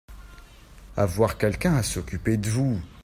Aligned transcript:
Avoir 0.97 1.37
quelqu'un 1.37 1.75
à 1.75 1.83
s'occuper 1.83 2.35
de 2.35 2.49
vous. 2.49 2.81